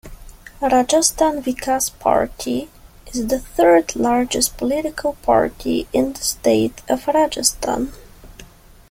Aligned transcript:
Rajasthan 0.63 1.43
Vikas 1.43 1.91
Party 1.99 2.69
is 3.13 3.27
the 3.27 3.37
third 3.37 3.95
largest 3.95 4.57
political 4.57 5.13
party 5.21 5.87
in 5.93 6.13
the 6.13 6.21
state 6.21 6.81
of 6.89 7.05
Rajasthan. 7.05 7.93